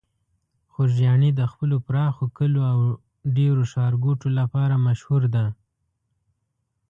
[0.71, 2.79] خوږیاڼي د خپلو پراخو کليو او
[3.37, 5.45] ډیرو ښارګوټو لپاره مشهور ده.